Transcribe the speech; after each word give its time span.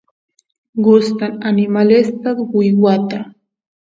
gustan 0.85 1.33
animalesta 1.49 2.29
uywata 2.59 3.19